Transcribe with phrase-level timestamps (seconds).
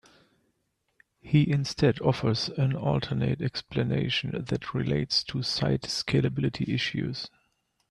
[1.19, 7.29] He instead offers an alternate explanation that relates to site scalability issues.